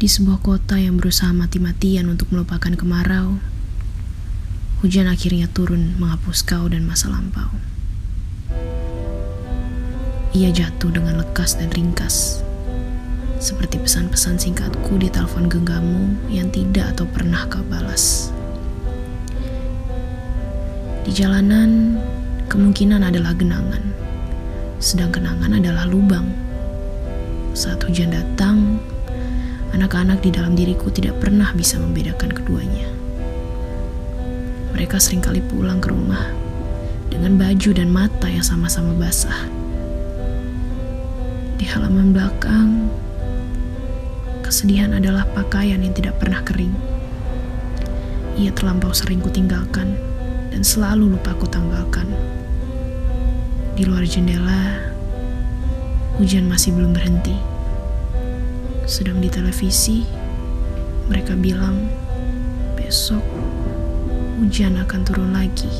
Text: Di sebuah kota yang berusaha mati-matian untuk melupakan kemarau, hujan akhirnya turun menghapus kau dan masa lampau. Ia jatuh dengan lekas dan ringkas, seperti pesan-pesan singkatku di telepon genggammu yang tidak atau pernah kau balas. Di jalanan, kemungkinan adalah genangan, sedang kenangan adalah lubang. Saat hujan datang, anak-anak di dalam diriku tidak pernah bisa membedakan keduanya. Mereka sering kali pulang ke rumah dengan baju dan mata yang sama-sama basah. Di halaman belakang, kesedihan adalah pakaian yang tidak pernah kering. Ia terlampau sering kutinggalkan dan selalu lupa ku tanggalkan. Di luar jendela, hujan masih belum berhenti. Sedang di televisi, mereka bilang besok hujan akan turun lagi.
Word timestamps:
Di 0.00 0.08
sebuah 0.08 0.40
kota 0.40 0.80
yang 0.80 0.96
berusaha 0.96 1.28
mati-matian 1.28 2.08
untuk 2.08 2.32
melupakan 2.32 2.72
kemarau, 2.72 3.36
hujan 4.80 5.04
akhirnya 5.04 5.44
turun 5.52 5.92
menghapus 6.00 6.40
kau 6.40 6.64
dan 6.72 6.88
masa 6.88 7.12
lampau. 7.12 7.52
Ia 10.32 10.48
jatuh 10.56 10.88
dengan 10.88 11.20
lekas 11.20 11.60
dan 11.60 11.68
ringkas, 11.76 12.40
seperti 13.36 13.76
pesan-pesan 13.76 14.40
singkatku 14.40 14.96
di 14.96 15.12
telepon 15.12 15.52
genggammu 15.52 16.32
yang 16.32 16.48
tidak 16.48 16.96
atau 16.96 17.04
pernah 17.04 17.44
kau 17.52 17.60
balas. 17.68 18.32
Di 21.04 21.12
jalanan, 21.12 22.00
kemungkinan 22.48 23.04
adalah 23.04 23.36
genangan, 23.36 23.84
sedang 24.80 25.12
kenangan 25.12 25.60
adalah 25.60 25.84
lubang. 25.84 26.24
Saat 27.50 27.82
hujan 27.82 28.14
datang, 28.14 28.69
anak-anak 29.80 30.20
di 30.20 30.28
dalam 30.28 30.52
diriku 30.52 30.92
tidak 30.92 31.24
pernah 31.24 31.56
bisa 31.56 31.80
membedakan 31.80 32.36
keduanya. 32.36 32.84
Mereka 34.76 35.00
sering 35.00 35.24
kali 35.24 35.40
pulang 35.40 35.80
ke 35.80 35.88
rumah 35.88 36.20
dengan 37.08 37.40
baju 37.40 37.70
dan 37.72 37.88
mata 37.88 38.28
yang 38.28 38.44
sama-sama 38.44 38.92
basah. 38.92 39.48
Di 41.56 41.64
halaman 41.64 42.12
belakang, 42.12 42.92
kesedihan 44.44 44.92
adalah 45.00 45.24
pakaian 45.32 45.80
yang 45.80 45.96
tidak 45.96 46.20
pernah 46.20 46.44
kering. 46.44 46.76
Ia 48.36 48.52
terlampau 48.52 48.92
sering 48.92 49.24
kutinggalkan 49.24 49.96
dan 50.52 50.60
selalu 50.60 51.16
lupa 51.16 51.32
ku 51.40 51.48
tanggalkan. 51.48 52.04
Di 53.80 53.88
luar 53.88 54.04
jendela, 54.04 54.92
hujan 56.20 56.52
masih 56.52 56.76
belum 56.76 56.92
berhenti. 56.92 57.59
Sedang 58.90 59.22
di 59.22 59.30
televisi, 59.30 60.02
mereka 61.06 61.38
bilang 61.38 61.86
besok 62.74 63.22
hujan 64.42 64.82
akan 64.82 65.06
turun 65.06 65.30
lagi. 65.30 65.70